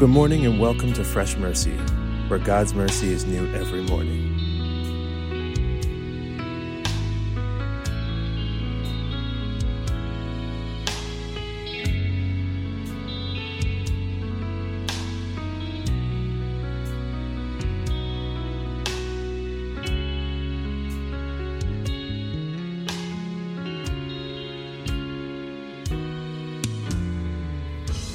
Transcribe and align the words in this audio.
Good 0.00 0.10
morning 0.10 0.44
and 0.44 0.58
welcome 0.58 0.92
to 0.94 1.04
Fresh 1.04 1.36
Mercy, 1.36 1.76
where 2.26 2.40
God's 2.40 2.74
mercy 2.74 3.12
is 3.12 3.24
new 3.24 3.46
every 3.54 3.80
morning. 3.82 4.33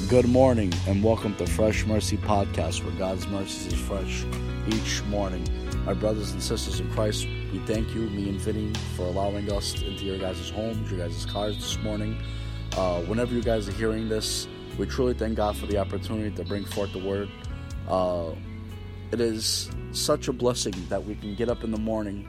Good 0.09 0.27
morning 0.27 0.73
and 0.87 1.03
welcome 1.03 1.35
to 1.35 1.45
Fresh 1.45 1.85
Mercy 1.85 2.17
Podcast, 2.17 2.83
where 2.83 2.95
God's 2.95 3.27
mercy 3.27 3.67
is 3.67 3.79
fresh 3.79 4.25
each 4.67 5.03
morning. 5.03 5.47
My 5.85 5.93
brothers 5.93 6.31
and 6.31 6.41
sisters 6.41 6.79
in 6.79 6.91
Christ, 6.93 7.27
we 7.53 7.59
thank 7.67 7.93
you, 7.93 8.09
me 8.09 8.27
and 8.27 8.41
Vinny, 8.41 8.73
for 8.95 9.03
allowing 9.03 9.51
us 9.51 9.79
into 9.79 10.05
your 10.05 10.17
guys' 10.17 10.49
homes, 10.49 10.89
your 10.89 11.07
guys' 11.07 11.27
cars 11.27 11.57
this 11.57 11.77
morning. 11.83 12.19
Uh, 12.75 13.01
whenever 13.01 13.35
you 13.35 13.43
guys 13.43 13.69
are 13.69 13.73
hearing 13.73 14.09
this, 14.09 14.47
we 14.79 14.87
truly 14.87 15.13
thank 15.13 15.35
God 15.35 15.55
for 15.55 15.67
the 15.67 15.77
opportunity 15.77 16.35
to 16.37 16.43
bring 16.43 16.65
forth 16.65 16.91
the 16.91 16.97
word. 16.97 17.29
Uh, 17.87 18.31
it 19.11 19.21
is 19.21 19.69
such 19.91 20.27
a 20.27 20.33
blessing 20.33 20.73
that 20.89 21.05
we 21.05 21.13
can 21.13 21.35
get 21.35 21.49
up 21.49 21.63
in 21.63 21.69
the 21.69 21.79
morning 21.79 22.27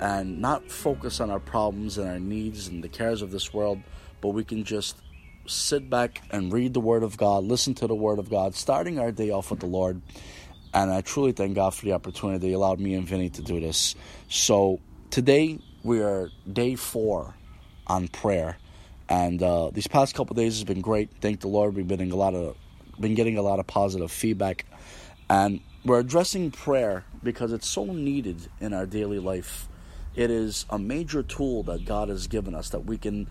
and 0.00 0.40
not 0.40 0.70
focus 0.70 1.18
on 1.18 1.32
our 1.32 1.40
problems 1.40 1.98
and 1.98 2.08
our 2.08 2.20
needs 2.20 2.68
and 2.68 2.84
the 2.84 2.88
cares 2.88 3.20
of 3.20 3.32
this 3.32 3.52
world, 3.52 3.80
but 4.20 4.28
we 4.28 4.44
can 4.44 4.62
just 4.62 5.02
sit 5.46 5.88
back 5.88 6.22
and 6.30 6.52
read 6.52 6.74
the 6.74 6.80
Word 6.80 7.02
of 7.02 7.16
God, 7.16 7.44
listen 7.44 7.74
to 7.74 7.86
the 7.86 7.94
Word 7.94 8.18
of 8.18 8.30
God, 8.30 8.54
starting 8.54 8.98
our 8.98 9.12
day 9.12 9.30
off 9.30 9.50
with 9.50 9.60
the 9.60 9.66
Lord. 9.66 10.02
And 10.74 10.92
I 10.92 11.00
truly 11.00 11.32
thank 11.32 11.54
God 11.54 11.74
for 11.74 11.84
the 11.84 11.92
opportunity 11.92 12.48
He 12.48 12.52
allowed 12.52 12.80
me 12.80 12.94
and 12.94 13.06
Vinny 13.06 13.30
to 13.30 13.42
do 13.42 13.60
this. 13.60 13.94
So 14.28 14.80
today 15.10 15.58
we 15.82 16.00
are 16.02 16.30
day 16.52 16.74
four 16.74 17.34
on 17.86 18.08
prayer, 18.08 18.58
and 19.08 19.42
uh, 19.42 19.70
these 19.70 19.86
past 19.86 20.14
couple 20.14 20.34
days 20.34 20.54
has 20.54 20.64
been 20.64 20.80
great. 20.80 21.10
Thank 21.20 21.40
the 21.40 21.48
Lord. 21.48 21.74
We've 21.74 21.86
been 21.86 21.98
getting 21.98 22.12
a 22.12 22.16
lot 22.16 22.34
of 22.34 22.56
been 22.98 23.14
getting 23.14 23.38
a 23.38 23.42
lot 23.42 23.58
of 23.58 23.66
positive 23.66 24.10
feedback, 24.10 24.66
and 25.30 25.60
we're 25.84 26.00
addressing 26.00 26.50
prayer 26.50 27.04
because 27.22 27.52
it's 27.52 27.68
so 27.68 27.84
needed 27.84 28.48
in 28.60 28.72
our 28.74 28.86
daily 28.86 29.18
life. 29.18 29.68
It 30.14 30.30
is 30.30 30.66
a 30.70 30.78
major 30.78 31.22
tool 31.22 31.62
that 31.64 31.84
God 31.84 32.08
has 32.08 32.26
given 32.26 32.54
us 32.54 32.70
that 32.70 32.86
we 32.86 32.98
can 32.98 33.28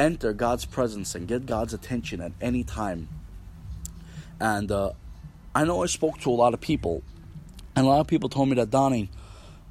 enter 0.00 0.32
God's 0.32 0.64
presence 0.64 1.14
and 1.14 1.28
get 1.28 1.46
God's 1.46 1.74
attention 1.74 2.20
at 2.20 2.32
any 2.40 2.64
time. 2.64 3.08
And 4.40 4.72
uh, 4.72 4.92
I 5.54 5.64
know 5.64 5.82
I 5.82 5.86
spoke 5.86 6.18
to 6.20 6.30
a 6.30 6.32
lot 6.32 6.54
of 6.54 6.60
people, 6.60 7.02
and 7.76 7.86
a 7.86 7.88
lot 7.88 8.00
of 8.00 8.06
people 8.06 8.30
told 8.30 8.48
me 8.48 8.54
that, 8.56 8.70
Donnie, 8.70 9.10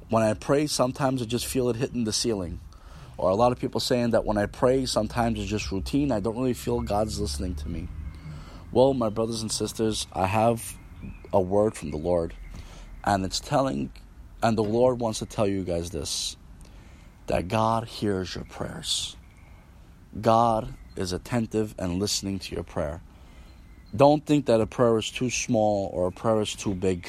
when 0.08 0.22
I 0.22 0.34
pray, 0.34 0.68
sometimes 0.68 1.20
I 1.20 1.24
just 1.24 1.46
feel 1.46 1.68
it 1.68 1.76
hitting 1.76 2.04
the 2.04 2.12
ceiling. 2.12 2.60
Or 3.18 3.30
a 3.30 3.34
lot 3.34 3.52
of 3.52 3.58
people 3.58 3.80
saying 3.80 4.10
that 4.10 4.24
when 4.24 4.38
I 4.38 4.46
pray, 4.46 4.86
sometimes 4.86 5.38
it's 5.38 5.50
just 5.50 5.70
routine. 5.70 6.10
I 6.10 6.20
don't 6.20 6.36
really 6.36 6.54
feel 6.54 6.80
God's 6.80 7.20
listening 7.20 7.54
to 7.56 7.68
me. 7.68 7.88
Well, 8.72 8.94
my 8.94 9.08
brothers 9.08 9.42
and 9.42 9.50
sisters, 9.50 10.06
I 10.12 10.26
have 10.26 10.74
a 11.32 11.40
word 11.40 11.74
from 11.74 11.90
the 11.90 11.96
Lord, 11.96 12.34
and 13.04 13.24
it's 13.24 13.40
telling, 13.40 13.92
and 14.42 14.56
the 14.56 14.62
Lord 14.62 15.00
wants 15.00 15.18
to 15.18 15.26
tell 15.26 15.46
you 15.46 15.64
guys 15.64 15.90
this 15.90 16.36
that 17.26 17.48
God 17.48 17.86
hears 17.86 18.34
your 18.34 18.44
prayers. 18.44 19.16
God 20.18 20.74
is 20.96 21.12
attentive 21.12 21.74
and 21.78 22.00
listening 22.00 22.38
to 22.40 22.54
your 22.54 22.64
prayer. 22.64 23.00
Don't 23.94 24.24
think 24.24 24.46
that 24.46 24.60
a 24.60 24.66
prayer 24.66 24.98
is 24.98 25.10
too 25.10 25.30
small 25.30 25.90
or 25.92 26.08
a 26.08 26.12
prayer 26.12 26.40
is 26.40 26.54
too 26.54 26.74
big. 26.74 27.08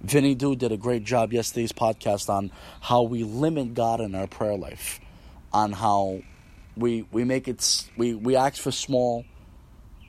Vinny 0.00 0.34
Do 0.34 0.54
did 0.54 0.72
a 0.72 0.76
great 0.76 1.04
job 1.04 1.32
yesterday's 1.32 1.72
podcast 1.72 2.28
on 2.28 2.50
how 2.80 3.02
we 3.02 3.24
limit 3.24 3.74
God 3.74 4.00
in 4.00 4.14
our 4.14 4.26
prayer 4.26 4.56
life, 4.56 5.00
on 5.52 5.72
how 5.72 6.20
we 6.76 7.04
we 7.10 7.24
make 7.24 7.48
it 7.48 7.84
we 7.96 8.14
we 8.14 8.36
ask 8.36 8.60
for 8.62 8.70
small 8.70 9.24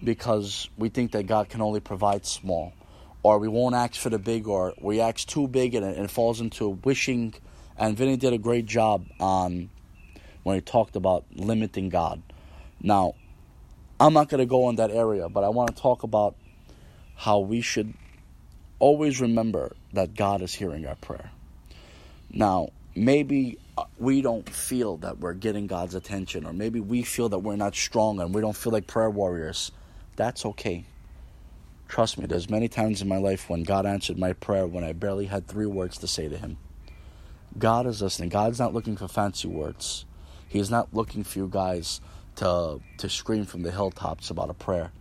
because 0.03 0.69
we 0.77 0.89
think 0.89 1.11
that 1.13 1.23
God 1.23 1.49
can 1.49 1.61
only 1.61 1.79
provide 1.79 2.25
small, 2.25 2.73
or 3.23 3.39
we 3.39 3.47
won't 3.47 3.75
ask 3.75 3.95
for 3.95 4.09
the 4.09 4.19
big, 4.19 4.47
or 4.47 4.73
we 4.79 5.01
ask 5.01 5.27
too 5.27 5.47
big 5.47 5.73
and 5.73 5.85
it, 5.85 5.95
and 5.95 6.05
it 6.05 6.11
falls 6.11 6.39
into 6.39 6.69
wishing. 6.83 7.33
And 7.77 7.97
Vinny 7.97 8.17
did 8.17 8.33
a 8.33 8.37
great 8.37 8.65
job 8.65 9.05
on 9.19 9.69
when 10.43 10.55
he 10.55 10.61
talked 10.61 10.95
about 10.95 11.25
limiting 11.33 11.89
God. 11.89 12.21
Now, 12.81 13.15
I'm 13.99 14.13
not 14.13 14.29
going 14.29 14.39
to 14.39 14.45
go 14.45 14.69
in 14.69 14.77
that 14.77 14.91
area, 14.91 15.27
but 15.27 15.43
I 15.43 15.49
want 15.49 15.75
to 15.75 15.81
talk 15.81 16.03
about 16.03 16.35
how 17.15 17.39
we 17.39 17.61
should 17.61 17.93
always 18.79 19.19
remember 19.19 19.75
that 19.93 20.15
God 20.15 20.41
is 20.41 20.53
hearing 20.53 20.85
our 20.85 20.95
prayer. 20.95 21.31
Now, 22.31 22.69
maybe 22.95 23.57
uh, 23.77 23.83
we 23.97 24.21
don't 24.21 24.47
feel 24.49 24.97
that 24.97 25.19
we're 25.19 25.33
getting 25.33 25.67
God's 25.67 25.95
attention, 25.95 26.45
or 26.45 26.53
maybe 26.53 26.79
we 26.79 27.03
feel 27.03 27.27
that 27.29 27.39
we're 27.39 27.57
not 27.57 27.75
strong 27.75 28.21
and 28.21 28.33
we 28.33 28.39
don't 28.39 28.55
feel 28.55 28.71
like 28.71 28.87
prayer 28.87 29.09
warriors. 29.09 29.71
That's 30.15 30.45
okay. 30.45 30.85
Trust 31.89 32.17
me, 32.17 32.25
there's 32.25 32.49
many 32.49 32.69
times 32.69 33.01
in 33.01 33.07
my 33.07 33.17
life 33.17 33.49
when 33.49 33.63
God 33.63 33.85
answered 33.85 34.17
my 34.17 34.33
prayer 34.33 34.67
when 34.67 34.83
I 34.83 34.93
barely 34.93 35.25
had 35.25 35.47
three 35.47 35.65
words 35.65 35.97
to 35.97 36.07
say 36.07 36.29
to 36.29 36.37
Him. 36.37 36.57
God 37.57 37.87
is 37.87 38.01
listening. 38.01 38.29
God's 38.29 38.59
not 38.59 38.73
looking 38.73 38.95
for 38.95 39.07
fancy 39.07 39.47
words. 39.47 40.05
He's 40.47 40.69
not 40.69 40.93
looking 40.93 41.23
for 41.23 41.39
you 41.39 41.47
guys 41.51 41.99
to 42.39 42.79
to 42.97 43.09
scream 43.09 43.45
from 43.45 43.63
the 43.63 43.71
hilltops 43.71 44.29
about 44.29 44.49
a 44.49 44.53
prayer. 44.53 44.91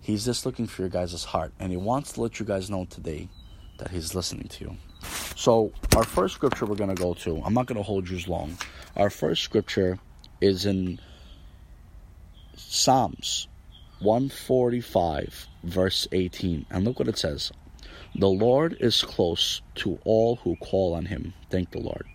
He's 0.00 0.24
just 0.24 0.44
looking 0.44 0.66
for 0.66 0.82
your 0.82 0.88
guys' 0.88 1.24
heart, 1.24 1.52
and 1.58 1.70
he 1.70 1.76
wants 1.76 2.12
to 2.12 2.22
let 2.22 2.38
you 2.38 2.46
guys 2.46 2.68
know 2.70 2.84
today 2.84 3.28
that 3.78 3.90
he's 3.90 4.14
listening 4.14 4.48
to 4.48 4.64
you. 4.64 4.76
So, 5.36 5.72
our 5.94 6.04
first 6.04 6.34
scripture 6.34 6.66
we're 6.66 6.76
going 6.76 6.94
to 6.94 7.00
go 7.00 7.14
to, 7.14 7.40
I'm 7.44 7.54
not 7.54 7.66
going 7.66 7.76
to 7.76 7.82
hold 7.82 8.08
you 8.08 8.16
as 8.16 8.26
long. 8.26 8.56
Our 8.96 9.10
first 9.10 9.42
scripture 9.42 9.98
is 10.40 10.66
in 10.66 11.00
Psalms 12.56 13.46
145, 14.00 15.46
verse 15.64 16.08
18. 16.10 16.66
And 16.70 16.84
look 16.84 16.98
what 16.98 17.08
it 17.08 17.18
says 17.18 17.52
The 18.16 18.28
Lord 18.28 18.76
is 18.80 19.02
close 19.02 19.62
to 19.76 19.98
all 20.04 20.36
who 20.36 20.56
call 20.56 20.94
on 20.94 21.06
him. 21.06 21.32
Thank 21.50 21.70
the 21.70 21.80
Lord. 21.80 22.06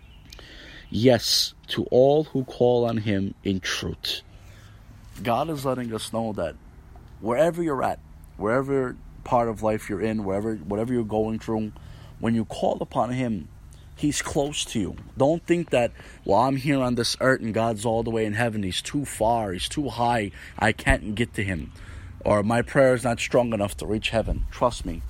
Yes, 0.90 1.54
to 1.68 1.86
all 1.86 2.26
who 2.26 2.44
call 2.44 2.86
on 2.86 2.98
him 2.98 3.34
in 3.46 3.62
truth. 3.62 4.24
God 5.24 5.50
is 5.50 5.66
letting 5.66 5.94
us 5.94 6.12
know 6.12 6.34
that 6.34 6.56
wherever 7.20 7.62
you're 7.62 7.84
at, 7.84 8.00
wherever 8.38 8.96
part 9.24 9.50
of 9.50 9.62
life 9.62 9.90
you're 9.90 10.02
in, 10.02 10.24
wherever 10.24 10.56
whatever 10.56 10.94
you're 10.94 11.04
going 11.04 11.40
through, 11.40 11.72
when 12.20 12.36
you 12.36 12.46
call 12.46 12.78
upon 12.82 13.12
him, 13.12 13.48
he's 13.96 14.22
close 14.22 14.66
to 14.66 14.80
you. 14.80 14.96
Don't 15.18 15.46
think 15.46 15.70
that, 15.70 15.92
well, 16.26 16.40
I'm 16.40 16.56
here 16.56 16.80
on 16.80 16.96
this 16.96 17.16
earth 17.22 17.42
and 17.42 17.54
God's 17.54 17.86
all 17.86 18.04
the 18.04 18.10
way 18.10 18.26
in 18.26 18.34
heaven. 18.34 18.64
He's 18.64 18.82
too 18.82 19.06
far, 19.06 19.54
he's 19.54 19.70
too 19.70 19.90
high. 19.90 20.32
I 20.58 20.72
can't 20.72 21.16
get 21.16 21.34
to 21.36 21.44
him. 21.44 21.72
Or 22.24 22.44
my 22.44 22.62
prayer 22.62 22.94
is 22.94 23.04
not 23.04 23.20
strong 23.20 23.54
enough 23.54 23.78
to 23.78 23.88
reach 23.88 24.10
heaven. 24.10 24.46
Trust 24.52 24.86
me. 24.86 25.02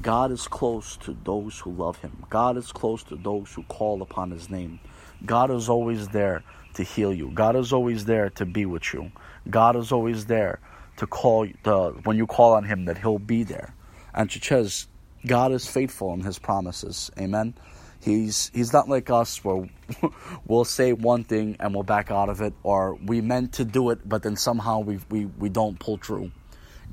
God 0.00 0.30
is 0.30 0.46
close 0.46 0.96
to 0.98 1.16
those 1.24 1.58
who 1.60 1.72
love 1.72 1.98
him. 1.98 2.24
God 2.30 2.56
is 2.56 2.70
close 2.70 3.02
to 3.04 3.16
those 3.16 3.52
who 3.52 3.64
call 3.64 4.02
upon 4.02 4.30
his 4.30 4.48
name. 4.48 4.78
God 5.24 5.50
is 5.50 5.68
always 5.68 6.08
there 6.08 6.44
to 6.74 6.82
heal 6.82 7.12
you. 7.12 7.30
God 7.32 7.56
is 7.56 7.72
always 7.72 8.04
there 8.04 8.30
to 8.30 8.46
be 8.46 8.66
with 8.66 8.92
you. 8.92 9.10
God 9.50 9.76
is 9.76 9.92
always 9.92 10.26
there 10.26 10.60
to 10.98 11.06
call 11.06 11.46
the 11.62 12.00
when 12.04 12.16
you 12.16 12.26
call 12.26 12.54
on 12.54 12.64
Him 12.64 12.84
that 12.86 12.98
He'll 12.98 13.18
be 13.18 13.42
there. 13.44 13.74
And 14.14 14.28
Chichez, 14.28 14.86
God 15.26 15.52
is 15.52 15.66
faithful 15.66 16.12
in 16.14 16.20
His 16.20 16.38
promises. 16.38 17.10
Amen. 17.18 17.54
He's 18.00 18.50
He's 18.54 18.72
not 18.72 18.88
like 18.88 19.10
us 19.10 19.44
where 19.44 19.68
we'll 20.46 20.64
say 20.64 20.92
one 20.92 21.24
thing 21.24 21.56
and 21.60 21.74
we'll 21.74 21.82
back 21.82 22.10
out 22.10 22.28
of 22.28 22.40
it, 22.40 22.54
or 22.62 22.94
we 22.94 23.20
meant 23.20 23.54
to 23.54 23.64
do 23.64 23.90
it, 23.90 24.08
but 24.08 24.22
then 24.22 24.36
somehow 24.36 24.80
we 24.80 24.98
we 25.10 25.26
we 25.26 25.48
don't 25.48 25.78
pull 25.78 25.96
through. 25.96 26.30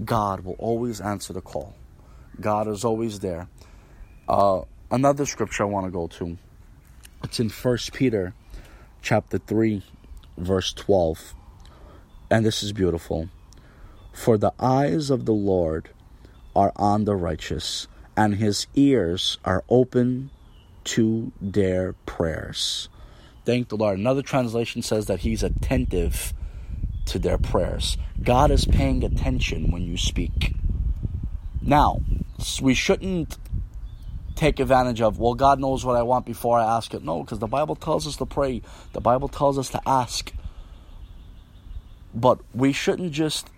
God 0.04 0.42
will 0.42 0.56
always 0.60 1.00
answer 1.00 1.34
the 1.34 1.42
call. 1.42 1.76
God 2.40 2.68
is 2.68 2.84
always 2.84 3.20
there. 3.20 3.48
Uh, 4.28 4.62
another 4.92 5.26
scripture 5.26 5.64
I 5.64 5.68
want 5.68 5.86
to 5.86 5.92
go 5.92 6.08
to. 6.08 6.38
It's 7.24 7.40
in 7.40 7.50
First 7.50 7.94
Peter, 7.94 8.34
chapter 9.06 9.38
three, 9.38 9.84
verse 10.36 10.74
twelve. 10.74 11.36
And 12.32 12.44
this 12.44 12.64
is 12.64 12.74
beautiful. 12.74 13.30
For 14.12 14.36
the 14.36 14.52
eyes 14.60 15.12
of 15.12 15.26
the 15.26 15.34
Lord 15.34 15.92
are 16.56 16.74
on 16.76 17.06
the 17.06 17.16
righteous, 17.16 17.88
and 18.18 18.36
his 18.36 18.66
ears 18.74 19.38
are 19.46 19.64
open 19.70 20.32
to 20.86 21.32
their 21.40 21.94
prayers. 22.08 22.90
Thank 23.46 23.70
the 23.70 23.78
Lord. 23.78 24.00
Another 24.00 24.24
translation 24.24 24.82
says 24.82 25.06
that 25.06 25.20
he's 25.20 25.44
attentive 25.44 26.34
to 27.06 27.20
their 27.20 27.38
prayers. 27.38 27.98
God 28.24 28.50
is 28.50 28.66
paying 28.66 29.04
attention 29.04 29.70
when 29.70 29.84
you 29.84 29.98
speak. 29.98 30.56
Now, 31.62 32.02
we 32.60 32.74
shouldn't 32.74 33.38
take 34.36 34.60
advantage 34.60 35.02
of, 35.02 35.18
well, 35.18 35.34
God 35.34 35.60
knows 35.60 35.86
what 35.86 35.96
I 35.96 36.04
want 36.04 36.26
before 36.26 36.60
I 36.60 36.78
ask 36.78 36.94
it. 36.94 37.04
No, 37.04 37.24
because 37.24 37.40
the 37.40 37.48
Bible 37.48 37.76
tells 37.76 38.06
us 38.06 38.18
to 38.18 38.26
pray, 38.26 38.62
the 38.94 39.02
Bible 39.02 39.28
tells 39.28 39.58
us 39.58 39.70
to 39.70 39.82
ask. 39.86 40.32
But 42.14 42.40
we 42.54 42.72
shouldn't 42.72 43.12
just 43.12 43.50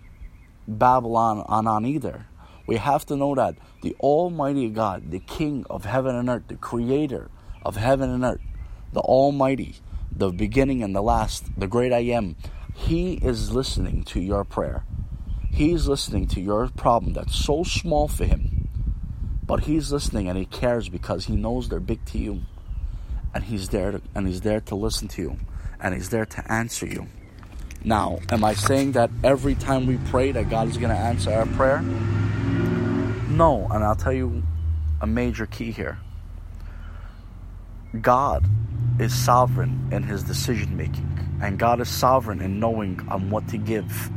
babble 0.66 1.16
on, 1.16 1.40
on, 1.40 1.66
on 1.66 1.86
either. 1.86 2.26
We 2.66 2.76
have 2.76 3.06
to 3.06 3.16
know 3.16 3.34
that 3.34 3.56
the 3.82 3.96
Almighty 4.00 4.68
God, 4.68 5.10
the 5.10 5.20
King 5.20 5.64
of 5.70 5.84
heaven 5.84 6.14
and 6.14 6.28
earth, 6.28 6.44
the 6.48 6.56
Creator 6.56 7.30
of 7.64 7.76
heaven 7.76 8.10
and 8.10 8.24
earth, 8.24 8.40
the 8.92 9.00
Almighty, 9.00 9.76
the 10.12 10.30
beginning 10.30 10.82
and 10.82 10.94
the 10.94 11.02
last, 11.02 11.44
the 11.58 11.66
great 11.66 11.92
I 11.92 12.00
am, 12.00 12.36
He 12.74 13.14
is 13.14 13.52
listening 13.52 14.04
to 14.04 14.20
your 14.20 14.44
prayer. 14.44 14.84
He's 15.50 15.88
listening 15.88 16.26
to 16.28 16.40
your 16.40 16.68
problem 16.68 17.14
that's 17.14 17.34
so 17.34 17.64
small 17.64 18.06
for 18.06 18.24
Him. 18.24 18.47
But 19.48 19.64
He's 19.64 19.90
listening 19.90 20.28
and 20.28 20.38
He 20.38 20.44
cares 20.44 20.88
because 20.88 21.24
He 21.24 21.34
knows 21.34 21.68
they're 21.68 21.80
big 21.80 22.04
to 22.06 22.18
you. 22.18 22.42
And 23.34 23.42
He's 23.42 23.70
there 23.70 23.92
to, 23.92 24.02
and 24.14 24.28
He's 24.28 24.42
there 24.42 24.60
to 24.60 24.76
listen 24.76 25.08
to 25.08 25.22
you. 25.22 25.38
And 25.80 25.94
He's 25.94 26.10
there 26.10 26.26
to 26.26 26.52
answer 26.52 26.86
you. 26.86 27.08
Now, 27.82 28.18
am 28.30 28.44
I 28.44 28.54
saying 28.54 28.92
that 28.92 29.10
every 29.24 29.54
time 29.54 29.86
we 29.86 29.96
pray 30.10 30.32
that 30.32 30.50
God 30.50 30.68
is 30.68 30.76
going 30.76 30.94
to 30.94 31.00
answer 31.00 31.32
our 31.32 31.46
prayer? 31.46 31.80
No, 31.80 33.66
and 33.70 33.84
I'll 33.84 33.96
tell 33.96 34.12
you 34.12 34.42
a 35.00 35.06
major 35.06 35.46
key 35.46 35.70
here. 35.70 35.98
God 38.00 38.44
is 38.98 39.14
sovereign 39.14 39.88
in 39.92 40.02
his 40.02 40.24
decision 40.24 40.76
making, 40.76 41.38
and 41.40 41.58
God 41.58 41.80
is 41.80 41.88
sovereign 41.88 42.42
in 42.42 42.60
knowing 42.60 43.00
on 43.08 43.30
what 43.30 43.48
to 43.48 43.56
give. 43.56 44.10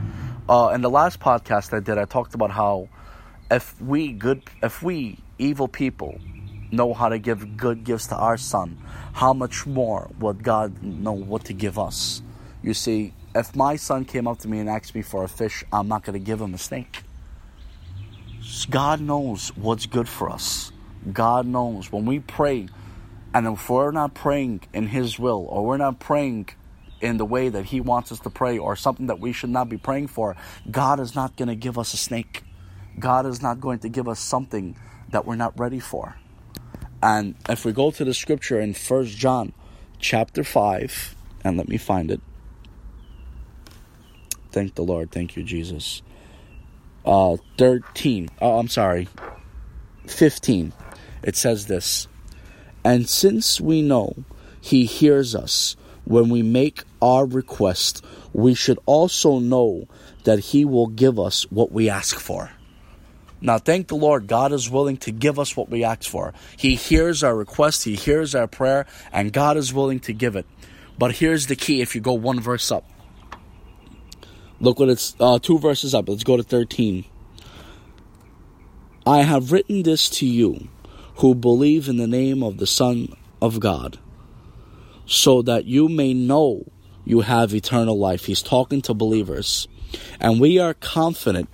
Uh, 0.49 0.71
in 0.73 0.81
the 0.81 0.89
last 0.89 1.19
podcast 1.19 1.73
I 1.73 1.79
did, 1.79 1.97
I 1.97 2.05
talked 2.05 2.33
about 2.33 2.51
how 2.51 2.89
if 3.51 3.79
we 3.81 4.13
good, 4.13 4.43
if 4.63 4.81
we 4.81 5.19
evil 5.37 5.67
people 5.67 6.17
know 6.71 6.93
how 6.93 7.09
to 7.09 7.19
give 7.19 7.57
good 7.57 7.83
gifts 7.83 8.07
to 8.07 8.15
our 8.15 8.37
son, 8.37 8.77
how 9.13 9.33
much 9.33 9.67
more 9.67 10.09
would 10.19 10.41
God 10.41 10.81
know 10.81 11.11
what 11.11 11.43
to 11.45 11.53
give 11.53 11.77
us? 11.77 12.21
You 12.63 12.73
see, 12.73 13.13
if 13.35 13.53
my 13.53 13.75
son 13.75 14.05
came 14.05 14.25
up 14.25 14.39
to 14.39 14.47
me 14.47 14.59
and 14.59 14.69
asked 14.69 14.95
me 14.95 15.01
for 15.01 15.25
a 15.25 15.27
fish, 15.27 15.65
I'm 15.71 15.89
not 15.89 16.03
going 16.03 16.13
to 16.17 16.25
give 16.25 16.39
him 16.39 16.53
a 16.53 16.57
snake. 16.57 17.03
God 18.69 19.01
knows 19.01 19.49
what's 19.55 19.85
good 19.85 20.07
for 20.07 20.29
us. 20.29 20.71
God 21.11 21.45
knows 21.45 21.91
when 21.91 22.05
we 22.05 22.19
pray, 22.19 22.69
and 23.33 23.47
if 23.47 23.69
we're 23.69 23.91
not 23.91 24.13
praying 24.13 24.61
in 24.73 24.87
His 24.87 25.19
will, 25.19 25.45
or 25.49 25.65
we're 25.65 25.77
not 25.77 25.99
praying 25.99 26.49
in 27.01 27.17
the 27.17 27.25
way 27.25 27.49
that 27.49 27.65
He 27.65 27.81
wants 27.81 28.11
us 28.11 28.19
to 28.21 28.29
pray, 28.29 28.57
or 28.57 28.75
something 28.75 29.07
that 29.07 29.19
we 29.19 29.33
should 29.33 29.49
not 29.49 29.67
be 29.67 29.77
praying 29.77 30.07
for, 30.07 30.35
God 30.69 30.99
is 30.99 31.15
not 31.15 31.35
going 31.35 31.49
to 31.49 31.55
give 31.55 31.77
us 31.77 31.93
a 31.93 31.97
snake. 31.97 32.43
God 32.99 33.25
is 33.25 33.41
not 33.41 33.59
going 33.59 33.79
to 33.79 33.89
give 33.89 34.07
us 34.07 34.19
something 34.19 34.75
that 35.09 35.25
we're 35.25 35.35
not 35.35 35.57
ready 35.59 35.79
for. 35.79 36.15
And 37.03 37.35
if 37.49 37.65
we 37.65 37.71
go 37.71 37.91
to 37.91 38.05
the 38.05 38.13
scripture 38.13 38.59
in 38.59 38.73
First 38.73 39.17
John 39.17 39.53
chapter 39.99 40.43
5, 40.43 41.15
and 41.43 41.57
let 41.57 41.67
me 41.67 41.77
find 41.77 42.11
it. 42.11 42.21
Thank 44.51 44.75
the 44.75 44.83
Lord. 44.83 45.11
Thank 45.11 45.35
you, 45.35 45.43
Jesus. 45.43 46.01
Uh, 47.05 47.37
13. 47.57 48.29
Oh, 48.41 48.59
I'm 48.59 48.67
sorry. 48.67 49.07
15. 50.07 50.73
It 51.23 51.35
says 51.35 51.67
this. 51.67 52.07
And 52.83 53.07
since 53.07 53.61
we 53.61 53.81
know 53.81 54.23
he 54.59 54.85
hears 54.85 55.35
us 55.35 55.75
when 56.03 56.29
we 56.29 56.41
make 56.43 56.83
our 57.01 57.25
request, 57.25 58.03
we 58.33 58.53
should 58.53 58.79
also 58.85 59.39
know 59.39 59.87
that 60.23 60.39
he 60.39 60.65
will 60.65 60.87
give 60.87 61.19
us 61.19 61.49
what 61.51 61.71
we 61.71 61.89
ask 61.89 62.19
for. 62.19 62.51
Now, 63.41 63.57
thank 63.57 63.87
the 63.87 63.95
Lord, 63.95 64.27
God 64.27 64.51
is 64.51 64.69
willing 64.69 64.97
to 64.97 65.11
give 65.11 65.39
us 65.39 65.57
what 65.57 65.69
we 65.69 65.83
ask 65.83 66.03
for. 66.03 66.33
He 66.55 66.75
hears 66.75 67.23
our 67.23 67.35
request, 67.35 67.83
He 67.83 67.95
hears 67.95 68.35
our 68.35 68.47
prayer, 68.47 68.85
and 69.11 69.33
God 69.33 69.57
is 69.57 69.73
willing 69.73 69.99
to 70.01 70.13
give 70.13 70.35
it. 70.35 70.45
But 70.97 71.13
here's 71.13 71.47
the 71.47 71.55
key 71.55 71.81
if 71.81 71.95
you 71.95 72.01
go 72.01 72.13
one 72.13 72.39
verse 72.39 72.71
up. 72.71 72.87
Look 74.59 74.79
what 74.79 74.89
it's 74.89 75.15
uh, 75.19 75.39
two 75.39 75.57
verses 75.57 75.95
up. 75.95 76.07
Let's 76.07 76.23
go 76.23 76.37
to 76.37 76.43
13. 76.43 77.03
I 79.07 79.23
have 79.23 79.51
written 79.51 79.81
this 79.81 80.07
to 80.11 80.27
you 80.27 80.67
who 81.15 81.33
believe 81.33 81.89
in 81.89 81.97
the 81.97 82.05
name 82.05 82.43
of 82.43 82.57
the 82.57 82.67
Son 82.67 83.15
of 83.41 83.59
God, 83.59 83.97
so 85.07 85.41
that 85.41 85.65
you 85.65 85.89
may 85.89 86.13
know 86.13 86.71
you 87.03 87.21
have 87.21 87.55
eternal 87.55 87.97
life. 87.97 88.25
He's 88.25 88.43
talking 88.43 88.83
to 88.83 88.93
believers. 88.93 89.67
And 90.19 90.39
we 90.39 90.59
are 90.59 90.75
confident 90.75 91.49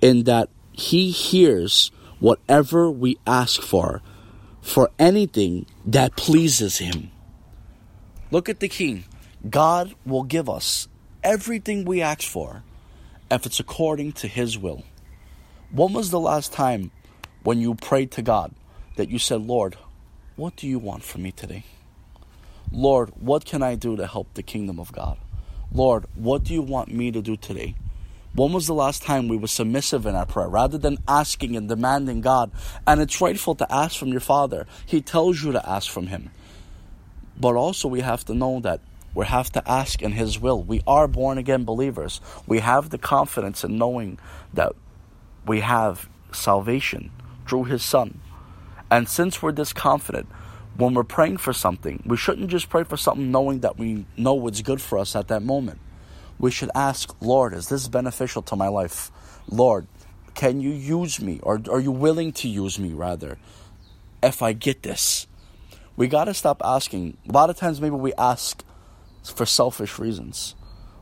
in 0.00 0.24
that 0.24 0.48
He 0.76 1.10
hears 1.10 1.90
whatever 2.20 2.90
we 2.90 3.16
ask 3.26 3.62
for, 3.62 4.02
for 4.60 4.90
anything 4.98 5.64
that 5.86 6.16
pleases 6.16 6.78
Him. 6.78 7.10
Look 8.30 8.50
at 8.50 8.60
the 8.60 8.68
king. 8.68 9.04
God 9.48 9.94
will 10.04 10.22
give 10.22 10.50
us 10.50 10.86
everything 11.24 11.86
we 11.86 12.02
ask 12.02 12.22
for 12.22 12.62
if 13.30 13.46
it's 13.46 13.58
according 13.58 14.12
to 14.12 14.28
His 14.28 14.58
will. 14.58 14.84
When 15.70 15.94
was 15.94 16.10
the 16.10 16.20
last 16.20 16.52
time 16.52 16.90
when 17.42 17.58
you 17.58 17.74
prayed 17.74 18.10
to 18.12 18.22
God 18.22 18.52
that 18.96 19.08
you 19.08 19.18
said, 19.18 19.40
Lord, 19.40 19.76
what 20.36 20.56
do 20.56 20.68
you 20.68 20.78
want 20.78 21.04
from 21.04 21.22
me 21.22 21.32
today? 21.32 21.64
Lord, 22.70 23.10
what 23.18 23.46
can 23.46 23.62
I 23.62 23.76
do 23.76 23.96
to 23.96 24.06
help 24.06 24.34
the 24.34 24.42
kingdom 24.42 24.78
of 24.78 24.92
God? 24.92 25.16
Lord, 25.72 26.04
what 26.14 26.44
do 26.44 26.52
you 26.52 26.60
want 26.60 26.92
me 26.92 27.10
to 27.12 27.22
do 27.22 27.36
today? 27.36 27.76
When 28.36 28.52
was 28.52 28.66
the 28.66 28.74
last 28.74 29.02
time 29.02 29.28
we 29.28 29.38
were 29.38 29.46
submissive 29.46 30.04
in 30.04 30.14
our 30.14 30.26
prayer 30.26 30.48
rather 30.48 30.76
than 30.76 30.98
asking 31.08 31.56
and 31.56 31.70
demanding 31.70 32.20
God? 32.20 32.50
And 32.86 33.00
it's 33.00 33.18
rightful 33.18 33.54
to 33.54 33.72
ask 33.72 33.96
from 33.96 34.08
your 34.08 34.20
Father. 34.20 34.66
He 34.84 35.00
tells 35.00 35.42
you 35.42 35.52
to 35.52 35.66
ask 35.66 35.90
from 35.90 36.08
Him. 36.08 36.30
But 37.40 37.54
also, 37.54 37.88
we 37.88 38.02
have 38.02 38.26
to 38.26 38.34
know 38.34 38.60
that 38.60 38.80
we 39.14 39.24
have 39.24 39.50
to 39.52 39.66
ask 39.66 40.02
in 40.02 40.12
His 40.12 40.38
will. 40.38 40.62
We 40.62 40.82
are 40.86 41.08
born 41.08 41.38
again 41.38 41.64
believers. 41.64 42.20
We 42.46 42.58
have 42.60 42.90
the 42.90 42.98
confidence 42.98 43.64
in 43.64 43.78
knowing 43.78 44.18
that 44.52 44.74
we 45.46 45.60
have 45.60 46.06
salvation 46.30 47.12
through 47.48 47.64
His 47.64 47.82
Son. 47.82 48.20
And 48.90 49.08
since 49.08 49.40
we're 49.40 49.52
this 49.52 49.72
confident, 49.72 50.28
when 50.76 50.92
we're 50.92 51.04
praying 51.04 51.38
for 51.38 51.54
something, 51.54 52.02
we 52.04 52.18
shouldn't 52.18 52.50
just 52.50 52.68
pray 52.68 52.84
for 52.84 52.98
something 52.98 53.30
knowing 53.30 53.60
that 53.60 53.78
we 53.78 54.04
know 54.18 54.34
what's 54.34 54.60
good 54.60 54.82
for 54.82 54.98
us 54.98 55.16
at 55.16 55.28
that 55.28 55.42
moment. 55.42 55.78
We 56.38 56.50
should 56.50 56.70
ask, 56.74 57.14
Lord, 57.20 57.54
is 57.54 57.68
this 57.68 57.88
beneficial 57.88 58.42
to 58.42 58.56
my 58.56 58.68
life? 58.68 59.10
Lord, 59.48 59.86
can 60.34 60.60
you 60.60 60.70
use 60.70 61.20
me? 61.20 61.40
Or 61.42 61.60
are 61.70 61.80
you 61.80 61.90
willing 61.90 62.32
to 62.32 62.48
use 62.48 62.78
me, 62.78 62.92
rather, 62.92 63.38
if 64.22 64.42
I 64.42 64.52
get 64.52 64.82
this? 64.82 65.26
We 65.96 66.08
got 66.08 66.24
to 66.24 66.34
stop 66.34 66.60
asking. 66.62 67.16
A 67.28 67.32
lot 67.32 67.48
of 67.48 67.56
times, 67.56 67.80
maybe 67.80 67.96
we 67.96 68.12
ask 68.14 68.62
for 69.24 69.46
selfish 69.46 69.98
reasons. 69.98 70.54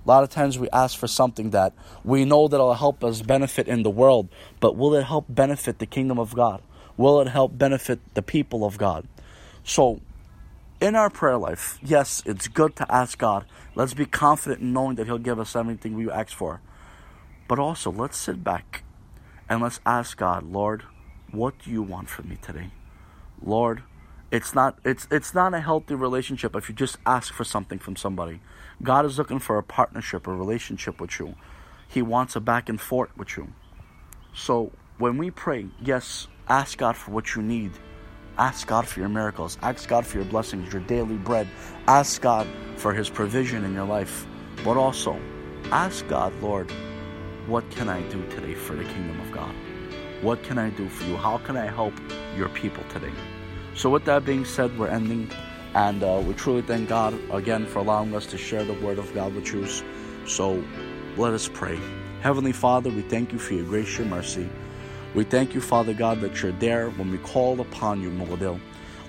A 0.05 0.09
lot 0.09 0.23
of 0.23 0.31
times 0.31 0.59
we 0.59 0.69
ask 0.71 0.99
for 0.99 1.09
something 1.09 1.51
that 1.51 1.73
we 2.05 2.25
know 2.25 2.47
that 2.47 2.59
will 2.59 2.75
help 2.75 3.03
us 3.03 3.23
benefit 3.23 3.67
in 3.67 3.83
the 3.83 3.91
world, 3.91 4.29
but 4.61 4.77
will 4.77 4.95
it 4.95 5.05
help 5.05 5.25
benefit 5.29 5.79
the 5.79 5.87
kingdom 5.87 6.19
of 6.19 6.35
God? 6.35 6.63
Will 6.97 7.21
it 7.23 7.29
help 7.29 7.57
benefit 7.57 8.01
the 8.15 8.23
people 8.23 8.65
of 8.65 8.79
God? 8.79 9.09
So, 9.65 10.01
in 10.85 10.95
our 10.95 11.09
prayer 11.09 11.39
life, 11.39 11.79
yes, 11.83 12.23
it's 12.27 12.47
good 12.47 12.77
to 12.77 12.93
ask 12.93 13.17
God. 13.17 13.47
Let's 13.75 13.95
be 13.95 14.05
confident 14.05 14.61
in 14.61 14.75
knowing 14.75 14.97
that 14.97 15.07
He'll 15.07 15.17
give 15.17 15.41
us 15.41 15.57
everything 15.57 15.95
we 15.95 16.11
ask 16.11 16.37
for. 16.37 16.61
But 17.49 17.59
also, 17.59 17.91
let's 17.91 18.19
sit 18.19 18.45
back 18.45 18.85
and 19.49 19.63
let's 19.63 19.81
ask 19.87 20.19
God, 20.19 20.43
Lord, 20.43 20.83
what 21.31 21.55
do 21.65 21.71
you 21.71 21.83
want 21.83 22.11
from 22.11 22.29
me 22.29 22.37
today? 22.37 22.71
Lord, 23.43 23.83
it's 24.31 24.55
not 24.55 24.79
it's 24.85 25.09
it's 25.11 25.33
not 25.33 25.55
a 25.55 25.61
healthy 25.61 25.95
relationship 25.95 26.55
if 26.55 26.69
you 26.69 26.75
just 26.75 26.99
ask 27.07 27.33
for 27.33 27.45
something 27.45 27.79
from 27.79 27.97
somebody. 27.97 28.41
God 28.83 29.07
is 29.07 29.17
looking 29.17 29.39
for 29.39 29.57
a 29.57 29.63
partnership, 29.63 30.27
a 30.27 30.35
relationship 30.35 31.01
with 31.01 31.19
you. 31.19 31.35
He 31.89 32.03
wants 32.03 32.37
a 32.37 32.41
back 32.41 32.69
and 32.69 32.79
forth 32.79 33.17
with 33.17 33.39
you. 33.39 33.55
So 34.35 34.71
when 34.99 35.17
we 35.17 35.31
pray, 35.31 35.67
yes, 35.81 36.29
ask 36.47 36.77
God 36.77 36.95
for 36.95 37.11
what 37.13 37.35
you 37.35 37.41
need. 37.41 37.73
Ask 38.37 38.67
God 38.67 38.87
for 38.87 38.99
your 38.99 39.09
miracles. 39.09 39.59
Ask 39.63 39.89
God 39.89 40.05
for 40.05 40.17
your 40.17 40.27
blessings, 40.27 40.73
your 40.73 40.83
daily 40.83 41.17
bread. 41.17 41.49
Ask 41.87 42.21
God 42.21 42.49
for 42.77 42.93
His 42.93 43.09
provision 43.09 43.65
in 43.65 43.75
your 43.75 43.85
life. 43.85 44.27
But 44.65 44.77
also, 44.77 45.21
ask 45.71 46.07
God, 46.09 46.33
Lord, 46.43 46.71
what 47.47 47.69
can 47.71 47.89
I 47.89 48.03
do 48.09 48.25
today 48.31 48.55
for 48.55 48.75
the 48.75 48.85
kingdom 48.85 49.21
of 49.21 49.31
God? 49.31 49.55
What 50.23 50.43
can 50.43 50.59
I 50.59 50.71
do 50.71 50.89
for 50.89 51.05
you? 51.05 51.17
How 51.17 51.39
can 51.39 51.57
I 51.57 51.67
help 51.67 51.95
your 52.37 52.49
people 52.49 52.83
today? 52.89 53.13
So, 53.75 53.91
with 53.91 54.05
that 54.07 54.25
being 54.25 54.45
said, 54.45 54.77
we're 54.79 54.89
ending, 54.89 55.31
and 55.75 56.03
uh, 56.03 56.23
we 56.27 56.35
truly 56.35 56.63
thank 56.63 56.89
God 56.89 57.19
again 57.31 57.67
for 57.67 57.81
allowing 57.81 58.15
us 58.17 58.27
to 58.27 58.39
share 58.39 58.65
the 58.65 58.75
word 58.75 58.99
of 58.99 59.13
God 59.15 59.35
with 59.35 59.53
you. 59.53 59.67
So, 60.27 60.65
let 61.17 61.35
us 61.35 61.49
pray. 61.53 61.79
Heavenly 62.21 62.53
Father, 62.53 62.91
we 62.91 63.03
thank 63.03 63.33
you 63.33 63.39
for 63.39 63.55
your 63.55 63.65
grace, 63.67 63.99
your 63.99 64.07
mercy. 64.07 64.49
We 65.15 65.23
thank 65.23 65.55
you, 65.55 65.61
Father 65.61 65.95
God, 65.95 66.21
that 66.23 66.43
you're 66.43 66.53
there 66.53 66.91
when 66.91 67.13
we 67.13 67.19
call 67.19 67.61
upon 67.61 68.03
you. 68.03 68.11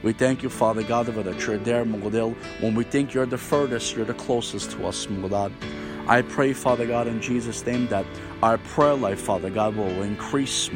We 0.04 0.14
thank 0.14 0.44
you, 0.44 0.50
Father 0.50 0.84
God, 0.84 1.08
that 1.08 1.48
you're 1.48 1.58
there, 1.58 1.84
when 1.84 2.76
we 2.76 2.84
think 2.84 3.14
you're 3.14 3.26
the 3.26 3.40
furthest, 3.40 3.96
you're 3.96 4.06
the 4.06 4.14
closest 4.14 4.72
to 4.72 4.86
us. 4.86 5.08
I 6.08 6.22
pray, 6.22 6.54
Father 6.54 6.86
God, 6.86 7.08
in 7.08 7.20
Jesus' 7.20 7.66
name, 7.66 7.88
that 7.88 8.06
our 8.44 8.60
prayer 8.60 8.94
life, 8.94 9.20
Father 9.20 9.50
God, 9.50 9.76
will 9.76 10.04
increase, 10.04 10.70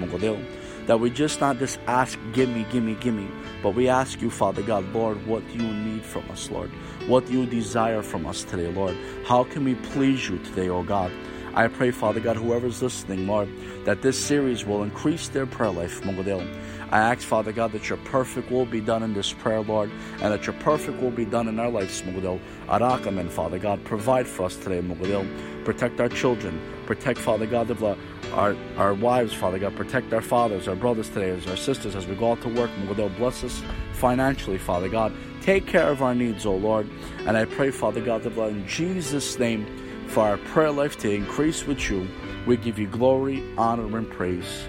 that 0.88 1.00
we 1.00 1.12
just 1.12 1.40
not 1.40 1.60
just 1.60 1.80
ask, 1.86 2.18
gimme, 2.34 2.66
gimme, 2.72 2.96
gimme, 2.96 3.28
but 3.62 3.76
we 3.76 3.88
ask 3.88 4.22
you, 4.22 4.32
Father 4.32 4.64
God, 4.64 4.92
Lord, 4.92 5.24
what 5.28 5.48
do 5.50 5.64
you 5.64 5.72
need 5.72 6.04
from 6.04 6.24
us, 6.32 6.50
Lord? 6.50 6.72
What 7.06 7.28
do 7.28 7.34
you 7.34 7.46
desire 7.46 8.02
from 8.02 8.26
us 8.26 8.44
today, 8.44 8.74
Lord? 8.74 8.98
How 9.26 9.44
can 9.44 9.64
we 9.64 9.76
please 9.76 10.28
you 10.28 10.40
today, 10.40 10.70
oh 10.70 10.82
God? 10.82 11.12
I 11.54 11.68
pray, 11.68 11.92
Father 11.92 12.20
God, 12.20 12.36
whoever's 12.36 12.82
listening, 12.82 13.28
Lord, 13.28 13.50
that 13.86 14.02
this 14.02 14.20
series 14.20 14.66
will 14.66 14.84
increase 14.84 15.30
their 15.30 15.46
prayer 15.46 15.72
life, 15.72 16.02
Mungadil. 16.02 16.48
I 16.92 17.00
ask, 17.00 17.22
Father 17.22 17.52
God, 17.52 17.72
that 17.74 17.90
your 17.90 17.98
perfect 18.00 18.52
will 18.52 18.66
be 18.66 18.82
done 18.82 19.04
in 19.04 19.14
this 19.14 19.32
prayer, 19.32 19.62
Lord, 19.62 19.92
and 20.22 20.34
that 20.34 20.46
your 20.48 20.56
perfect 20.56 21.02
will 21.02 21.12
be 21.12 21.26
done 21.26 21.48
in 21.48 21.60
our 21.60 21.70
lives, 21.70 22.02
Mungadil. 22.02 22.40
Arakaman, 22.68 23.30
Father 23.30 23.60
God, 23.60 23.84
provide 23.84 24.28
for 24.28 24.44
us 24.44 24.56
today, 24.56 24.82
Mungadil. 24.82 25.66
Protect 25.66 26.00
our 26.00 26.10
children. 26.10 26.60
Protect, 26.86 27.20
Father 27.20 27.46
God, 27.46 27.68
the, 27.68 27.98
our, 28.34 28.56
our 28.78 28.94
wives, 28.94 29.34
Father 29.34 29.60
God. 29.60 29.76
Protect 29.76 30.12
our 30.14 30.22
fathers, 30.22 30.68
our 30.68 30.76
brothers 30.76 31.10
today, 31.10 31.30
as 31.30 31.46
our 31.48 31.58
sisters, 31.58 31.96
as 31.96 32.08
we 32.08 32.16
go 32.16 32.32
out 32.32 32.42
to 32.42 32.50
work, 32.50 32.72
Mungadil. 32.82 33.16
Bless 33.18 33.44
us 33.44 33.62
financially, 33.94 34.58
Father 34.58 34.90
God. 34.90 35.14
Take 35.42 35.68
care 35.68 35.90
of 35.90 36.02
our 36.02 36.16
needs, 36.16 36.46
O 36.46 36.56
Lord. 36.56 36.90
And 37.26 37.38
I 37.38 37.46
pray, 37.46 37.72
Father 37.72 38.02
God, 38.02 38.24
the 38.24 38.30
blood 38.30 38.52
in 38.52 38.68
Jesus' 38.68 39.38
name 39.38 39.66
for 40.10 40.26
our 40.26 40.38
prayer 40.38 40.72
life 40.72 40.98
to 40.98 41.12
increase 41.12 41.66
with 41.66 41.90
you. 41.90 42.08
We 42.46 42.58
give 42.58 42.80
you 42.80 42.88
glory, 42.88 43.44
honor, 43.58 43.98
and 43.98 44.10
praise. 44.10 44.68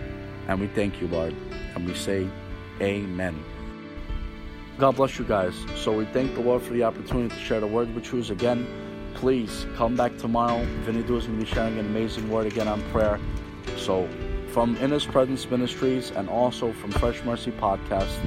And 0.48 0.60
we 0.60 0.66
thank 0.68 1.00
you, 1.00 1.08
Lord. 1.08 1.34
And 1.74 1.86
we 1.86 1.94
say, 1.94 2.28
Amen. 2.80 3.42
God 4.78 4.96
bless 4.96 5.18
you 5.18 5.24
guys. 5.24 5.54
So 5.76 5.92
we 5.92 6.06
thank 6.06 6.34
the 6.34 6.40
Lord 6.40 6.62
for 6.62 6.72
the 6.72 6.84
opportunity 6.84 7.34
to 7.34 7.40
share 7.40 7.60
the 7.60 7.66
word 7.66 7.94
with 7.94 8.12
you 8.12 8.20
again. 8.32 8.66
Please 9.14 9.66
come 9.76 9.96
back 9.96 10.16
tomorrow. 10.16 10.64
Vinny 10.82 11.02
Do 11.02 11.16
is 11.16 11.26
going 11.26 11.38
to 11.38 11.44
be 11.44 11.50
sharing 11.50 11.78
an 11.78 11.86
amazing 11.86 12.30
word 12.30 12.46
again 12.46 12.68
on 12.68 12.82
prayer. 12.90 13.18
So 13.76 14.08
from 14.48 14.76
In 14.76 14.90
His 14.90 15.04
Presence 15.04 15.48
Ministries 15.50 16.10
and 16.10 16.28
also 16.28 16.72
from 16.72 16.92
Fresh 16.92 17.22
Mercy 17.24 17.50
Podcast, 17.50 18.18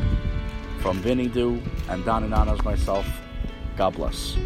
from 0.79 0.97
Vinny 0.99 1.27
Do 1.27 1.61
and 1.89 2.05
Donnie 2.05 2.27
Nanas 2.27 2.63
myself, 2.63 3.07
God 3.75 3.95
bless. 3.95 4.37